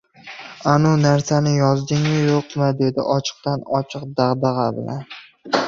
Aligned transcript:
—Anu 0.71 0.93
narsani 1.01 1.51
yozdingmi-yo‘qmi?— 1.57 2.71
dedi 2.81 3.07
ochiqdan-ochiq 3.19 4.11
dag‘dag‘a 4.25 4.69
bilan. 4.83 5.09